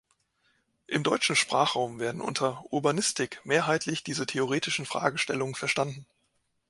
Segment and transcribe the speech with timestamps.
[0.87, 6.07] Im deutschen Sprachraum werden unter "Urbanistik" mehrheitlich diese theoretischen Fragestellungen verstanden.